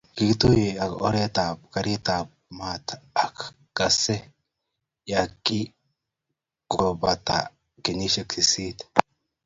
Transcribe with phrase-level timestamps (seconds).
[0.15, 2.87] kikituiyo oret ab garit ab maat
[3.25, 3.35] ak
[3.77, 4.15] Kasese
[5.11, 7.37] yekingopata
[7.83, 8.77] kenyishek sisit